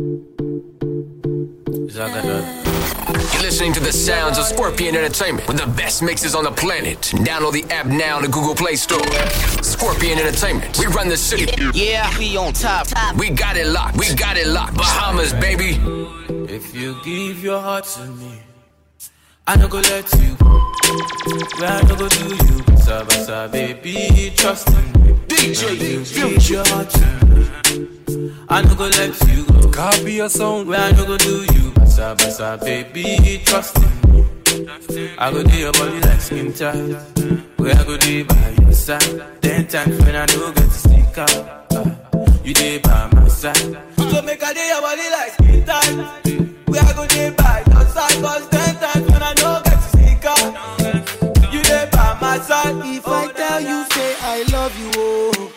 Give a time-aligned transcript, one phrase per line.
[0.00, 0.10] You're
[3.42, 7.00] listening to the sounds of Scorpion Entertainment with the best mixes on the planet.
[7.00, 9.04] Download the app now in the Google Play Store.
[9.64, 10.78] Scorpion Entertainment.
[10.78, 11.52] We run the city.
[11.74, 12.86] Yeah, we on top.
[13.16, 13.96] We got it locked.
[13.96, 14.76] We got it locked.
[14.76, 15.80] Bahamas, baby.
[16.48, 18.38] If you give your heart to me,
[19.50, 20.34] I no go let you.
[21.58, 25.12] Where I no go do you, basa basa, baby, trust me.
[25.28, 25.78] DJ
[26.14, 26.94] give your heart
[28.50, 29.70] I no go let you go.
[29.70, 30.68] Copy your sound.
[30.68, 33.88] Where I no go do you, basa basa, baby, trust me.
[35.18, 36.76] I go do your body like skin tight.
[37.56, 39.42] Where I go do by your side.
[39.42, 41.72] Ten times when I no get to stick out.
[41.72, 41.90] uh,
[42.44, 43.56] You dey by my side.
[43.96, 45.94] So make I do your body like skin tight.
[46.66, 48.22] Where I go do by your side.
[48.22, 48.74] Cause ten
[52.98, 55.52] If I tell you, say I love you, oh.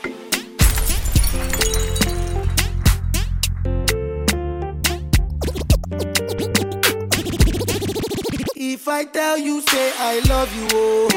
[8.55, 11.09] If I tell you, say I love you, oh.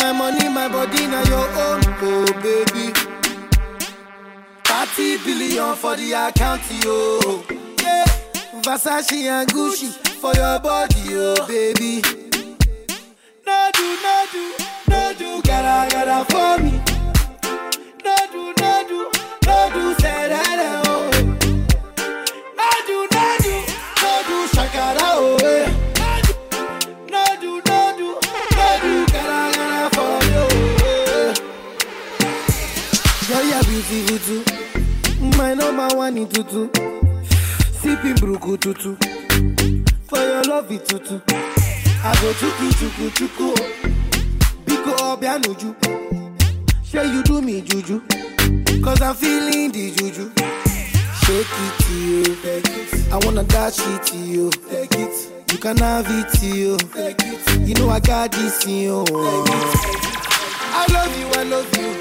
[0.00, 2.92] My money, my body, now your own, oh baby.
[4.64, 7.42] 30 billion for the account, yo.
[7.82, 8.04] Yeah.
[8.62, 12.23] Versace and Gucci for your body, oh baby.
[13.76, 14.44] Do, no do,
[14.88, 16.72] no do, gotta, gotta for me.
[18.04, 18.98] No do, no do,
[19.46, 21.10] no do, say that, oh.
[22.58, 23.54] No do, no do,
[24.02, 25.36] no do, shakara, oh.
[25.44, 25.66] eh.
[27.10, 28.08] No do, no do,
[28.56, 30.44] no do, gotta, gotta for you.
[30.84, 31.34] eh.
[33.28, 34.42] Girl, you're beautiful too.
[35.38, 36.68] My number one in tutu.
[37.80, 38.96] Sipping bruku tutu.
[40.08, 41.20] For your love it tutu.
[42.06, 43.54] I go chuku chuku chuku.
[44.66, 45.74] Biko obianuju.
[46.84, 48.00] Say you do me juju.
[48.82, 50.30] Cause I'm feeling the juju.
[51.24, 52.24] Shake it to you.
[52.42, 53.12] Take it.
[53.12, 54.50] I wanna dash it to you.
[54.70, 55.32] Take it.
[55.52, 56.76] You can have it to you.
[56.76, 57.68] Take it.
[57.68, 59.04] You know I got this in you.
[59.08, 61.96] I love you, I love you.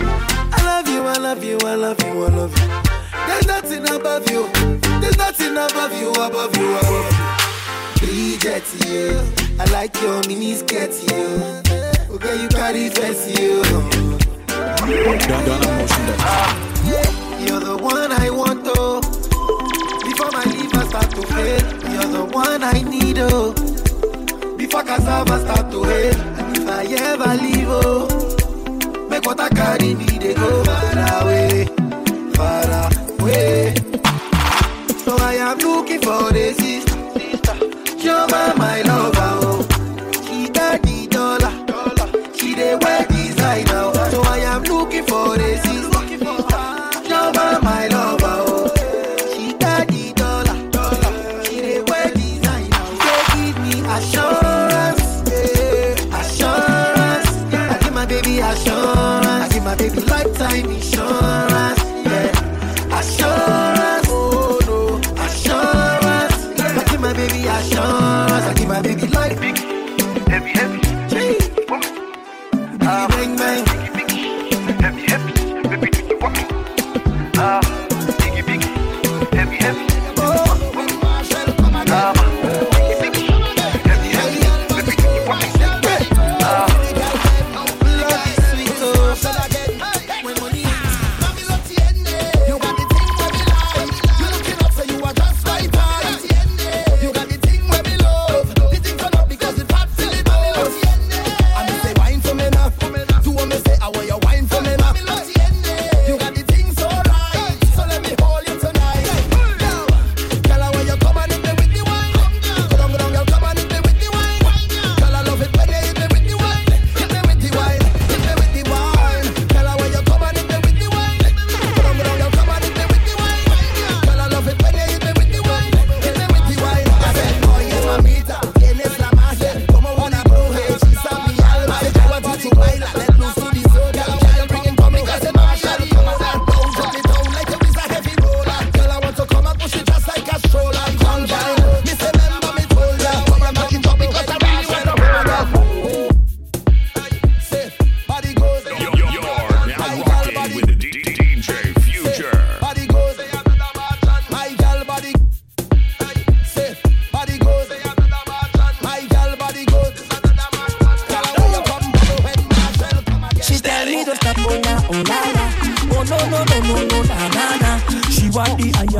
[0.52, 2.68] I love you, I love you, I love you, I love you.
[3.28, 4.50] There's nothing above you.
[5.00, 7.43] There's nothing above you, above you, above you.
[8.04, 9.20] Bridget, you.
[9.60, 11.26] I like your mini skirt, you.
[12.14, 13.64] Okay, you carry fancy, you.
[14.48, 16.60] Done, done a motion that.
[17.48, 19.00] You're the one I want, oh.
[20.04, 21.62] Before my liver start to fail,
[21.94, 23.54] you're the one I need, oh.
[24.58, 29.94] Before cassava start to hail, and if I ever leave, oh, make what I carry
[29.96, 31.66] me, they go far away,
[32.36, 33.74] far away.
[35.06, 37.03] So I am looking for the sister,
[38.04, 39.13] you're my, my lover,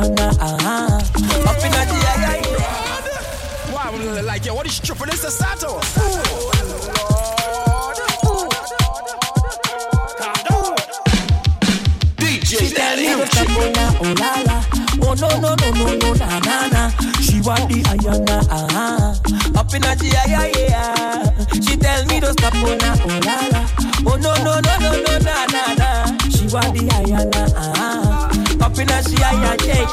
[0.06, 0.84] Oh uh-huh.
[14.20, 14.62] la la,
[15.02, 16.90] oh no no no no no na na na.
[17.20, 19.58] She want the ayana, ah ah.
[19.58, 21.60] Up the.
[21.62, 22.76] She tell me to stop, oh
[23.24, 23.66] la la,
[24.06, 26.18] oh no no no no no na na.
[26.28, 26.88] She want the
[27.56, 28.03] ah ah
[28.74, 29.52] up in her, she yeah.
[29.52, 29.88] and shake.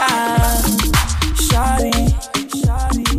[1.37, 3.10] Sorry.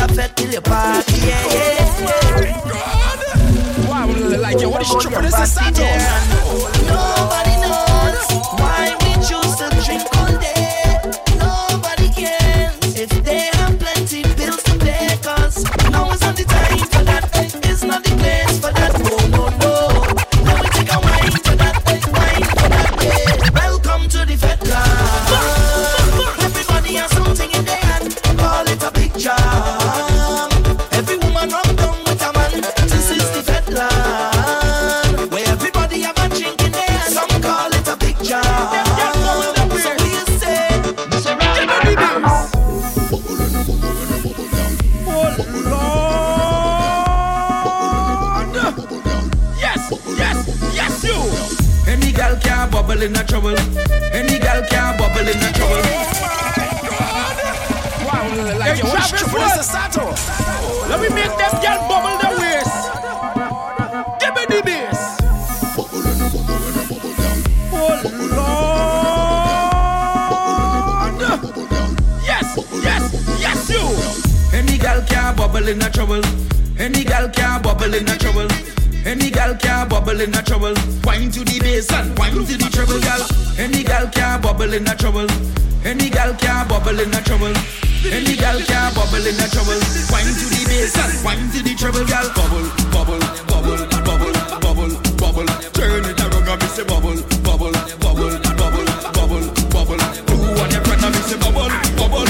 [0.00, 2.56] You never went fed till you party, yeah, yeah.
[3.86, 4.70] Why would like you?
[4.70, 5.22] What is tripping?
[5.22, 5.58] This is
[75.00, 76.22] gal can bubble in a trouble.
[76.78, 78.48] Any gal can bubble in a trouble.
[79.06, 80.74] Any gal can bubble in a trouble.
[81.04, 83.22] Wine to the bass and wine to the treble, gal.
[83.58, 85.26] Any gal can bubble in a trouble.
[85.84, 87.54] Any gal can bubble in a trouble.
[88.04, 89.80] Any gal can bubble in a trouble.
[90.12, 92.28] Wine to the bass and wine to the treble, gal.
[92.36, 95.48] Bubble, bubble, bubble, bubble, bubble, bubble.
[95.72, 100.00] Turn it around and me say bubble, bubble, bubble, bubble, bubble, bubble.
[100.28, 102.29] Who on your friend and say bubble, bubble, bubble,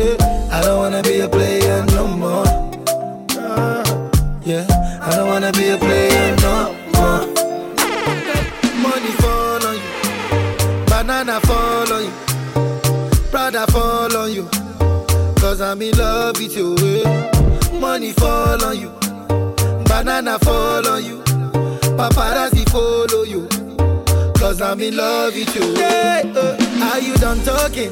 [0.81, 2.45] Wanna be a player no more.
[4.43, 4.65] Yeah.
[5.01, 7.21] I don't wanna be a player no more.
[8.81, 12.13] Money fall on you, banana fall on you,
[13.31, 14.47] Prada fall on you.
[15.39, 16.75] Cause I'm in love with you.
[16.79, 17.79] eh.
[17.79, 18.89] Money fall on you,
[19.85, 21.21] banana fall on you,
[21.97, 23.47] paparazzi follow you.
[24.39, 25.73] Cause I'm in love with you.
[25.77, 27.91] Yeah, uh, are you done talking?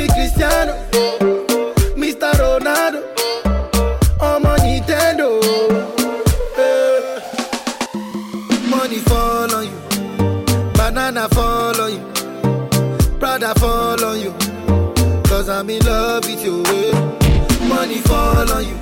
[0.00, 0.74] me Cristiano,
[1.96, 2.32] Mr.
[2.40, 3.00] Ronaldo,
[4.20, 5.40] I'm Nintendo.
[6.56, 7.20] Eh.
[8.68, 9.78] Money fall on you,
[10.74, 14.32] banana fall on you, Prada fall on you.
[15.24, 16.62] Cause I'm in love with you.
[16.66, 17.66] eh.
[17.68, 18.76] Money fall on you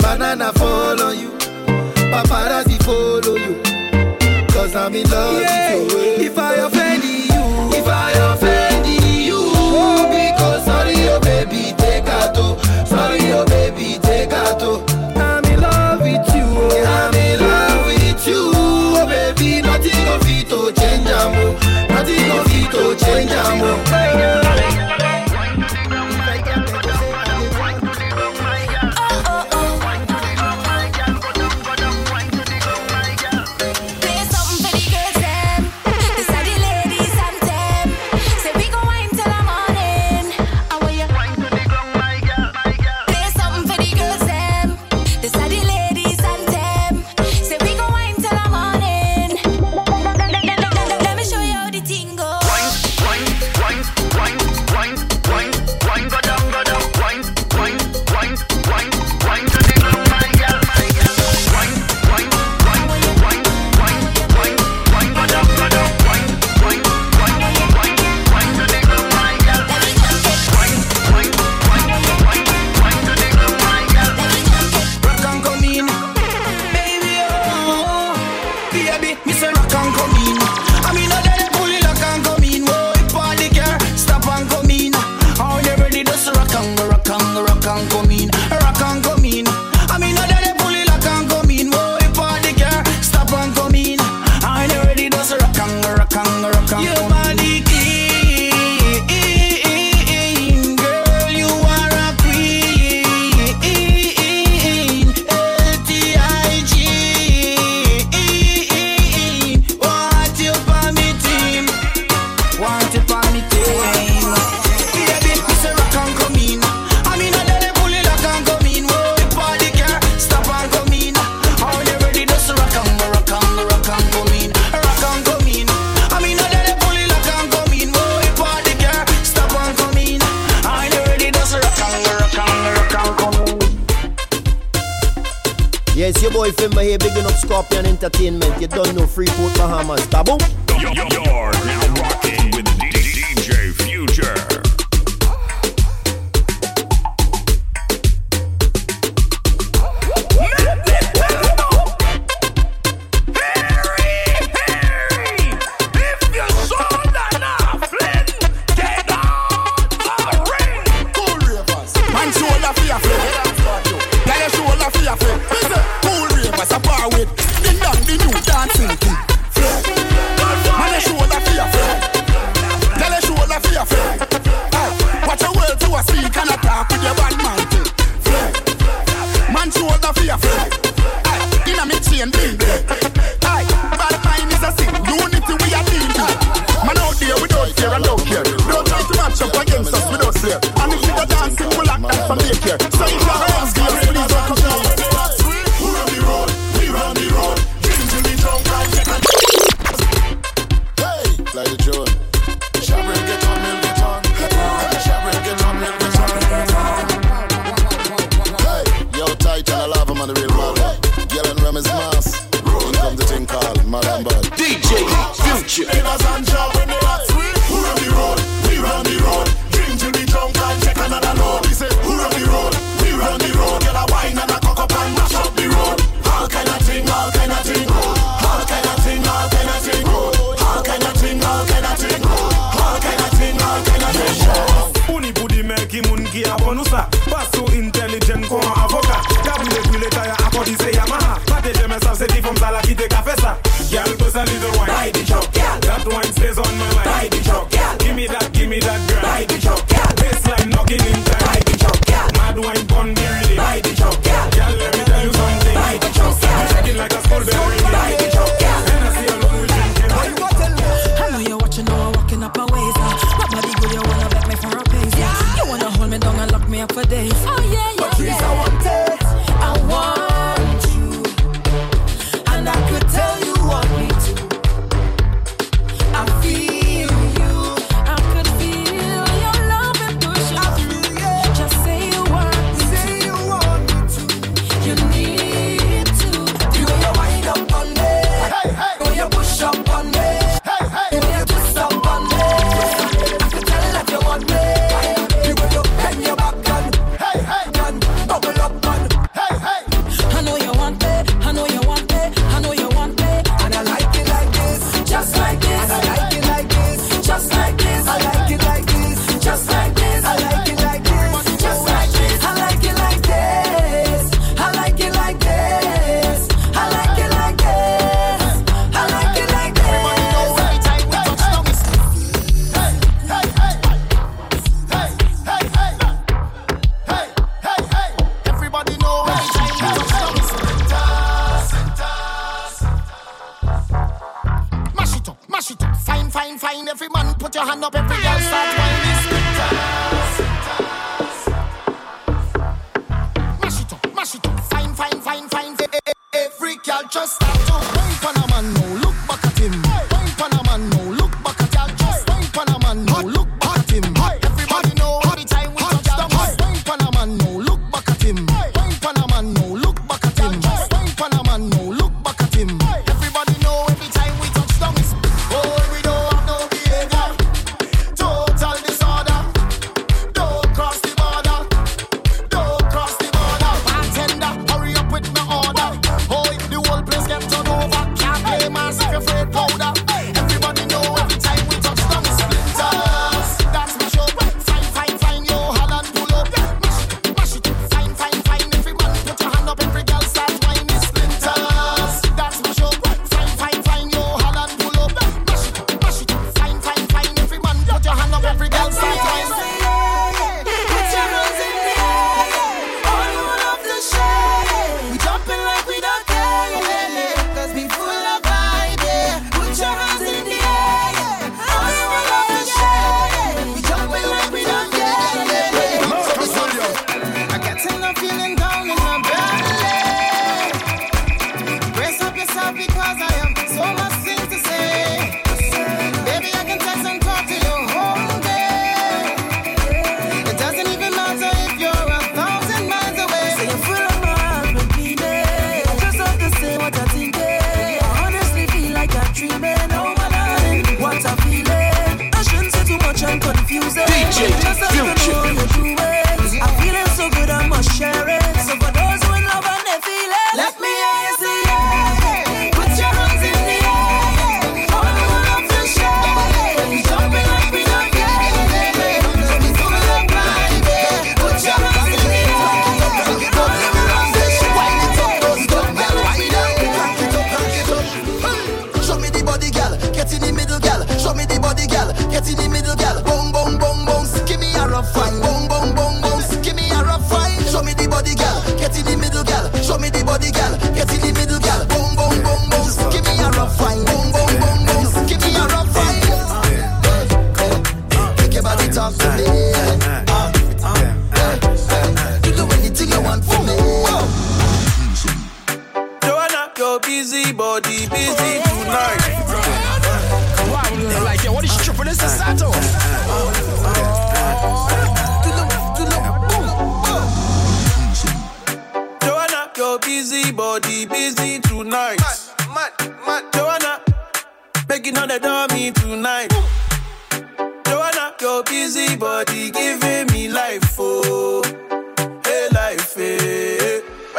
[0.00, 1.30] banana fall on you,
[2.12, 3.62] paparazzi follow you.
[4.48, 5.65] Cause I'm in love with you.
[23.58, 23.85] Change,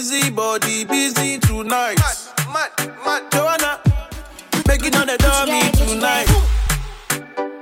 [0.00, 1.98] busy, body busy tonight.
[1.98, 2.16] Mad,
[2.54, 2.70] mad,
[3.04, 3.22] mad.
[3.32, 3.78] Joanna,
[4.66, 6.26] making on the dummy tonight.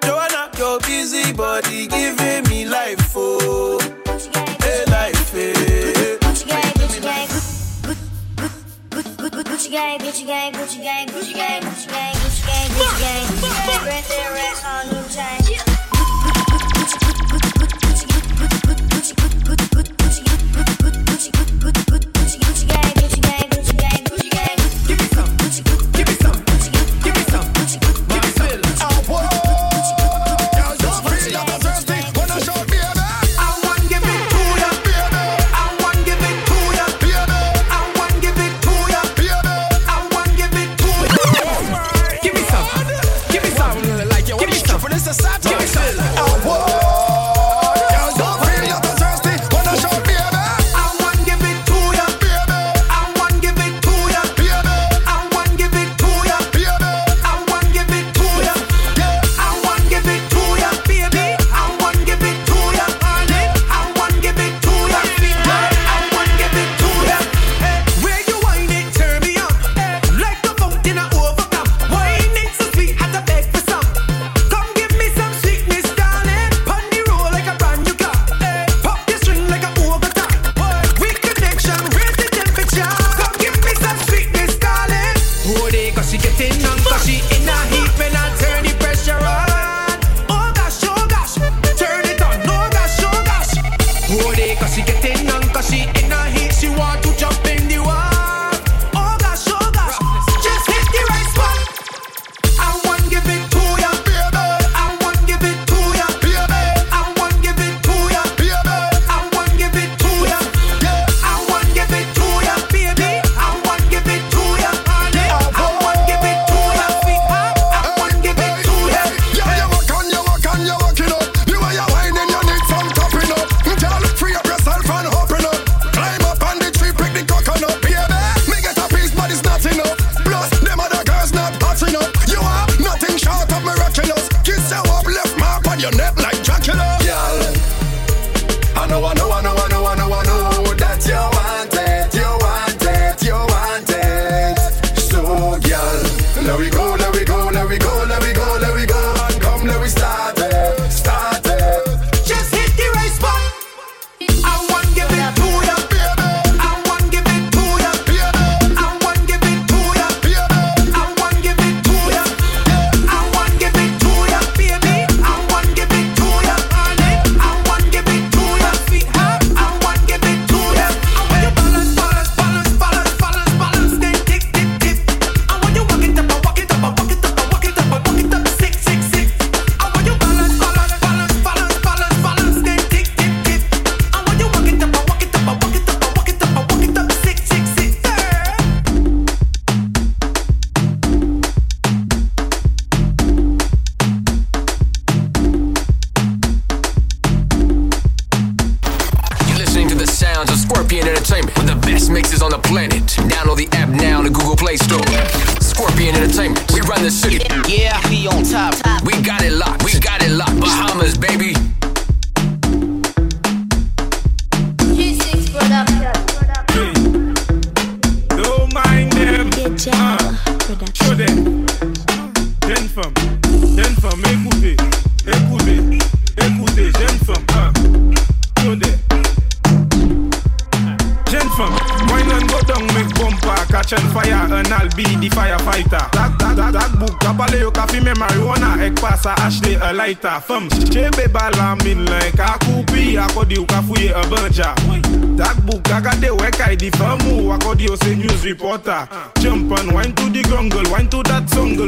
[0.05, 3.81] Joanna, your busy body giving me life, oh,
[4.62, 6.18] hey life, hey.
[6.22, 7.27] Gucci gang, Gucci gang,
[9.42, 13.27] Gucci gang, Gucci gang, Gucci gang, Gucci gang, Gucci gang, Gucci gang.
[13.35, 13.66] Gucci
[14.09, 15.42] there, Gucci on Gucci chain.
[15.90, 16.96] Gucci, Gucci,
[17.31, 22.17] Gucci, Gucci, Gucci, Gucci, Gucci, Gucci, Gucci, Gucci, Gucci, Gucci, Gucci.
[22.29, 22.98] Gucci, Gucci gang.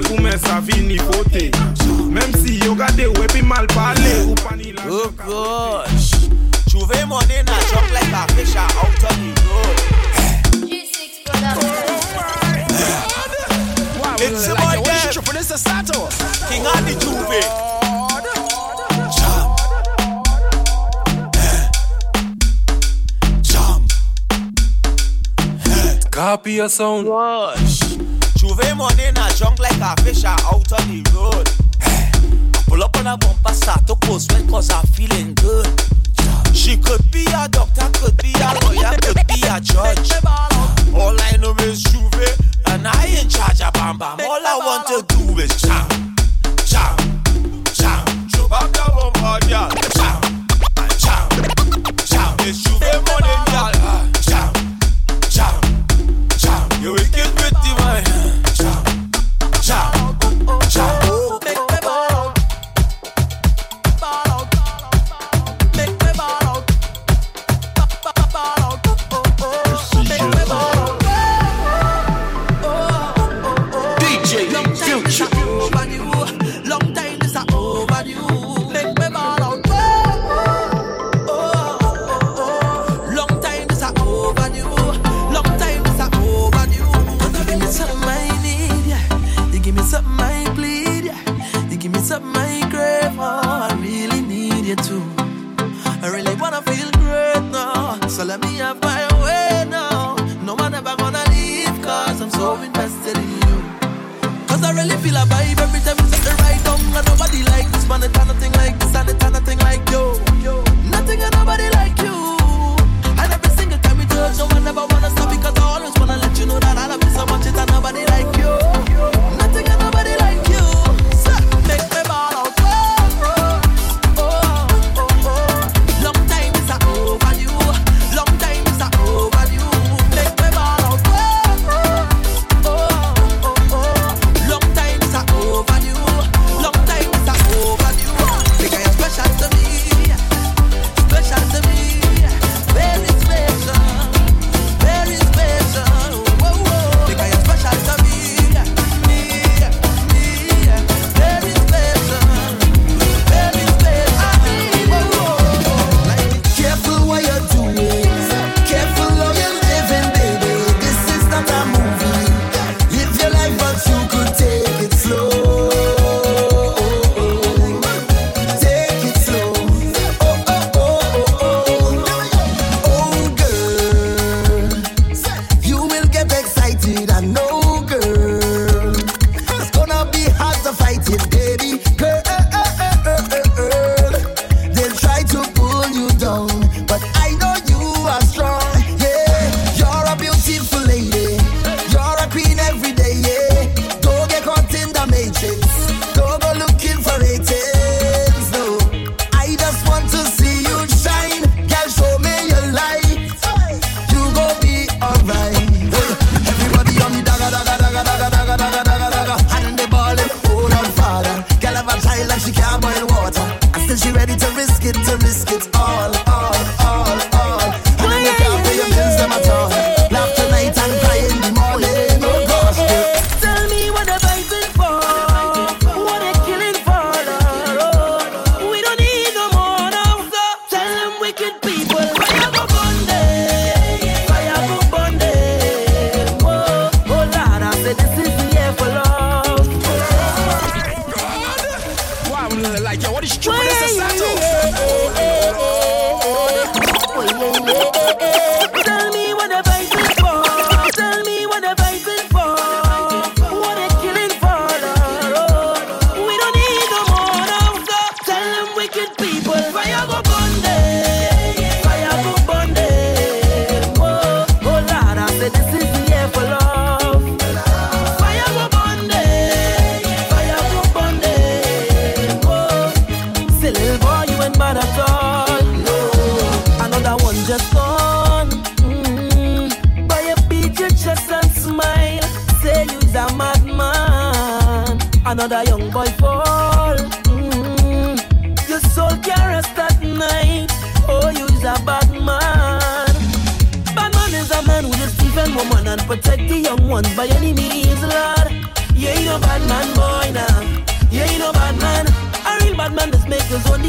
[0.01, 0.61] Ou l'koumen sa
[2.09, 3.05] Mem si yo gade
[3.43, 4.25] mal pale.
[4.29, 6.13] Ou pani la oh gosh.
[6.71, 7.53] Chouve mwone na
[7.93, 9.77] like a fish out on the road.
[10.65, 11.27] G6
[14.25, 14.81] It's boy
[16.49, 17.45] King of the Juve.
[26.11, 27.09] Copy your sound.
[28.63, 31.49] Every morning I drunk like a fish out on the road.
[31.81, 35.67] I pull up on a bumper, start to post sweat cause I'm feeling good.
[36.55, 40.13] She could be a doctor, could be a lawyer, could be a judge.
[40.95, 44.21] All I know is Juve, and I in charge of Bam Bam.
[44.21, 46.10] All I want to do is jump.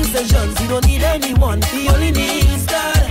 [0.01, 0.57] Decisions.
[0.59, 1.61] He don't need anyone.
[1.73, 3.01] He only needs God.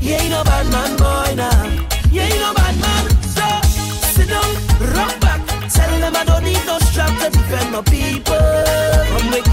[0.00, 1.62] Yeah, you no bad man, boy, now.
[2.10, 3.04] Yeah, you no bad man.
[3.34, 3.46] So
[4.14, 4.50] sit down,
[4.94, 5.40] rock back.
[5.68, 8.48] Tell them I don't need no strap to defend my people
[9.08, 9.45] from wicked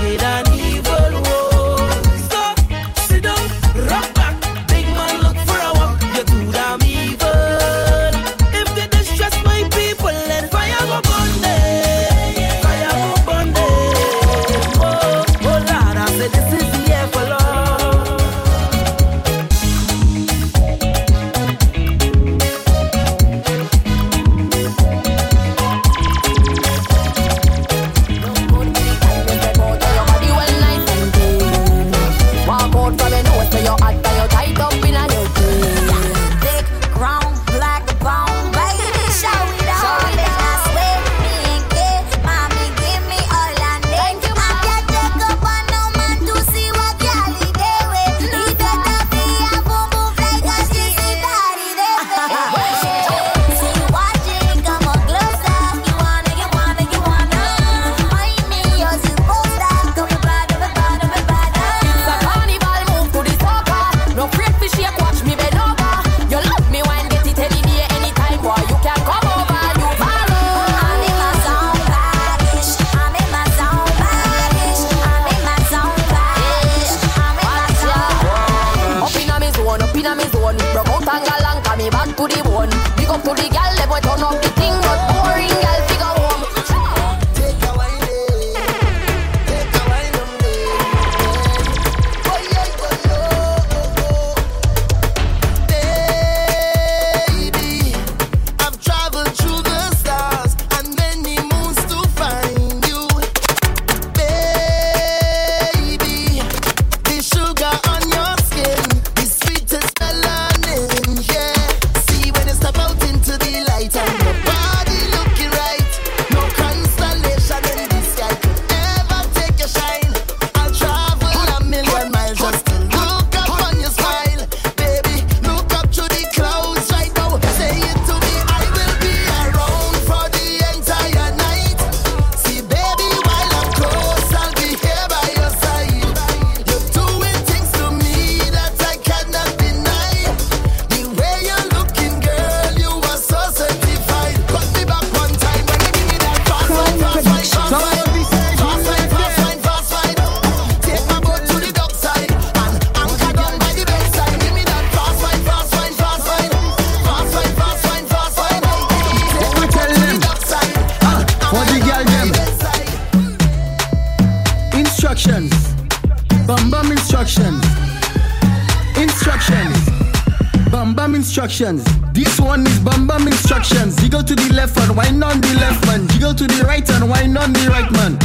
[171.63, 172.13] instructions.
[172.13, 173.95] This one is bam bam instructions.
[173.97, 176.07] Jiggle to the left and wine on the left man.
[176.09, 178.17] Jiggle to the right and wine on the right man.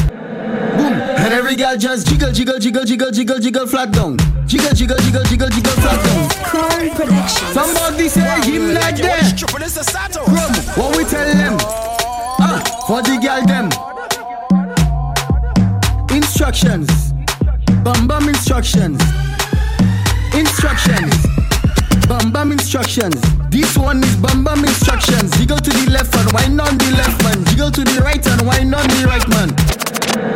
[0.76, 0.92] Boom.
[0.92, 4.16] And every girl just jiggle, jiggle, jiggle, jiggle, jiggle, jiggle flat down.
[4.46, 6.28] Jiggle, jiggle, jiggle, jiggle, jiggle flat down.
[6.44, 7.52] Crown Productions.
[7.54, 9.42] Somebody say him like that.
[10.26, 11.56] Rum, what we tell them?
[12.40, 13.70] Ah, for the girl them.
[16.16, 17.12] Instructions.
[17.84, 19.00] Bam bam instructions.
[20.34, 21.27] Instructions.
[22.08, 23.20] Bam bam instructions.
[23.50, 25.36] This one is bam bam instructions.
[25.36, 27.44] Jiggle to the left and wine on the left man.
[27.52, 29.52] Jiggle to the right and wine on the right man.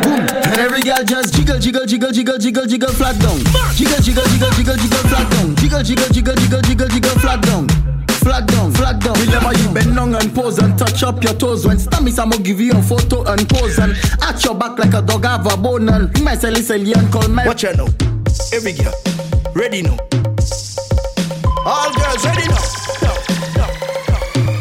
[0.05, 0.21] Boom.
[0.21, 3.41] And every girl just jiggle, jiggle, jiggle, jiggle, jiggle, jiggle flat down.
[3.73, 5.55] Jiggle, jiggle, jiggle, jiggle, jiggle flat down.
[5.55, 7.67] Jiggle, jiggle, jiggle, jiggle, jiggle, jiggle flat down.
[8.21, 9.17] Flat down, flat down.
[9.17, 11.65] Remember you bend down and pose and touch up your toes.
[11.65, 15.01] When Stammy I'ma give you a photo and pose and at your back like a
[15.01, 17.47] dog have a bone and ring my celly celly and call my.
[17.47, 17.87] Watch out now.
[18.53, 18.93] Every girl,
[19.55, 19.97] ready now.
[21.65, 22.57] All girls ready now.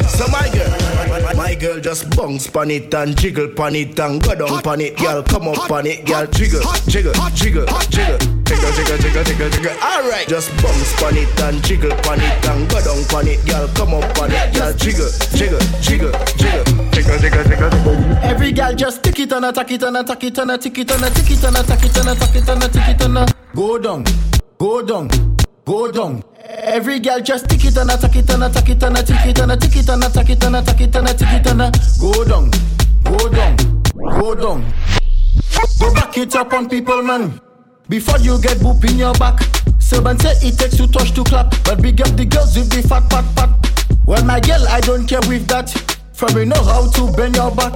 [0.06, 4.36] So my girl, my girl just bounce pon it and jiggle pon it and go
[4.36, 5.22] down pon it, girl.
[5.24, 6.26] Come up pon it, girl.
[6.26, 8.18] Jiggle, jiggle, jiggle, jiggle.
[8.44, 9.72] Jiggle, jiggle, jiggle, jiggle, jiggle.
[9.82, 13.66] Alright, just bounce pon it and jiggle pon it and go down pon it, girl.
[13.74, 14.72] Come up pon it, girl.
[14.72, 16.64] Jiggle, jiggle, jiggle, jiggle.
[16.92, 18.16] Jiggle, jiggle, jiggle.
[18.22, 20.58] Every girl just tick it and a tack it and a tack it and a
[20.58, 22.62] tick it and a tick it and a tack it and a tack it and
[22.62, 23.26] a tick it and a
[23.56, 24.04] go down,
[24.58, 25.31] go down
[25.64, 26.22] go down.
[26.44, 29.02] Every girl just tick it and a attack it and a attack it and a
[29.02, 31.08] tick it and a tick it and a attack it and a attack it and
[31.08, 32.50] a tick it and a go down,
[33.04, 33.82] go down.
[33.94, 34.72] Go down.
[35.78, 37.40] Go back it up on people, man.
[37.88, 39.40] Before you get boop in your back.
[39.78, 42.86] Servant say it takes two touch to clap, but big up the girls with the
[42.88, 43.50] fat pat pat.
[44.06, 45.70] Well, my girl, I don't care with that.
[46.12, 47.74] From you know how to bend your back.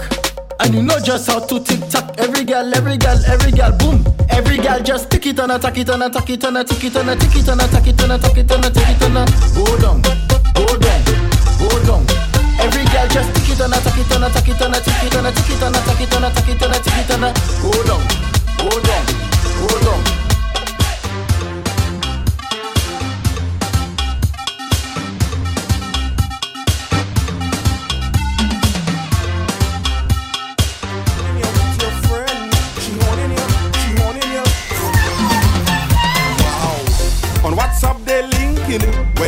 [0.61, 2.15] And you know just how to tick tock.
[2.19, 4.05] Every girl, every girl, every girl, boom.
[4.31, 7.11] Every girl just tick it and attack it and attack it and attack it and
[7.11, 9.15] attack it and attack it and attack it and attack it and
[9.55, 10.03] go down,
[10.55, 11.03] go down,
[11.61, 12.05] go down.
[12.59, 15.27] Every girl just tick it and attack it and attack it and attack it and
[15.27, 17.25] attack it and attack it and attack it and attack it and
[17.63, 18.03] go down,
[18.59, 19.05] go down,
[19.61, 20.26] go down.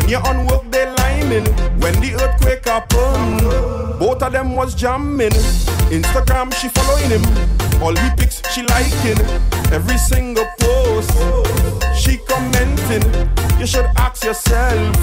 [0.08, 1.44] You're on work they lining.
[1.80, 3.42] When the earthquake happened,
[3.98, 5.36] both of them was jamming.
[5.92, 7.82] Instagram she following him.
[7.82, 9.20] All he pics she liking.
[9.70, 11.12] Every single post
[11.94, 13.04] she commenting.
[13.60, 14.96] You should ask yourself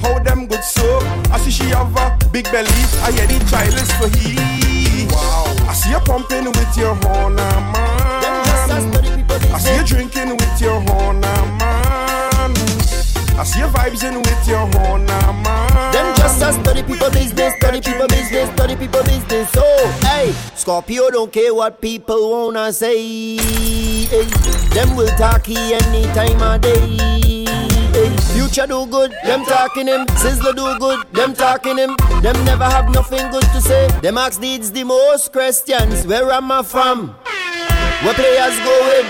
[0.00, 1.00] how them good so.
[1.32, 2.70] I see she have a big belly.
[3.02, 5.06] I hear the child is for he.
[5.10, 5.56] Wow.
[5.68, 8.16] I see you pumping with your horn, ah, man.
[9.52, 10.35] I see you drinking
[13.46, 15.92] I see you vibes in with your horn, man.
[15.92, 19.48] Them just a study people business, study people business, study people business.
[19.50, 19.62] So,
[20.02, 23.36] hey, Scorpio don't care what people wanna say.
[23.36, 24.24] Hey,
[24.74, 27.46] them will talk any time of day.
[28.34, 30.06] Future do good, them talking him.
[30.18, 31.94] Sizzla do good, them talking him.
[32.22, 33.86] Them never have nothing good to say.
[34.02, 36.04] Them ask needs the most questions.
[36.04, 37.14] Where am I from?
[38.02, 39.06] Where players going?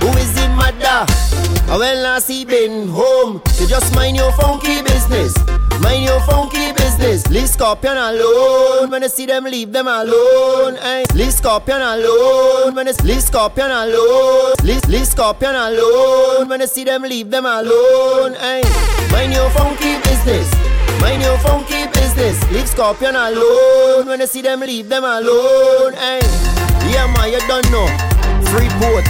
[0.00, 1.41] Who is the mother?
[1.68, 3.40] Oh, I when last he been home.
[3.46, 5.34] So just mind your funky business.
[5.80, 7.26] Mind your funky business.
[7.28, 8.90] Leave Scorpion alone.
[8.90, 10.76] When I see them, leave them alone.
[10.80, 11.04] Ay.
[11.14, 12.74] Leave Scorpion alone.
[12.74, 14.54] When I leave Scorpion alone.
[14.62, 16.48] Leave, leave Scorpion alone.
[16.48, 18.36] When I see them, leave them alone.
[18.38, 18.62] Ay.
[19.10, 20.48] Mind your funky business.
[21.00, 22.38] Mind your funky business.
[22.52, 24.06] Leave Scorpion alone.
[24.06, 25.94] When I see them, leave them alone.
[25.96, 26.20] Ay.
[26.92, 27.86] Yeah, man, you don't know.
[28.52, 29.06] Freeport,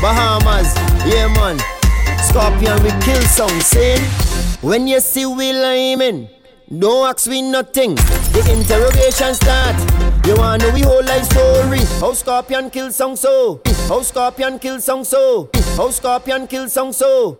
[0.00, 0.74] Bahamas.
[1.06, 1.58] Yeah, man.
[2.22, 4.00] Scorpion, we kill some sin.
[4.62, 6.28] When you see we liming,
[6.78, 7.96] don't ask we nothing.
[7.96, 9.76] The interrogation start.
[10.26, 11.80] You wanna know we whole life story?
[12.00, 13.60] How Scorpion kill song so?
[13.88, 15.50] How Scorpion kill song so?
[15.76, 17.38] How Scorpion kill song so?